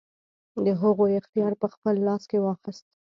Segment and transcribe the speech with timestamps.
[0.65, 2.85] د هغو اختیار په خپل لاس کې واخیست.